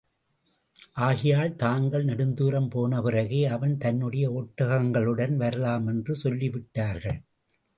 [0.99, 7.19] ஆகையால், தாங்கள் நெடுந்துரம் போனபிறகே, அவன் தன்னுடைய ஒட்டகங்களுடன் வரலாமென்று சொல்லிவிட்டார்கள்.